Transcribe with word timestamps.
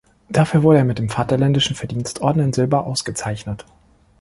Dafür 0.29 0.63
wurde 0.63 0.79
er 0.79 0.83
mit 0.83 0.97
dem 0.97 1.09
Vaterländischen 1.09 1.75
Verdienstorden 1.75 2.41
in 2.41 2.53
Silber 2.53 2.87
ausgezeichnet. 2.87 3.65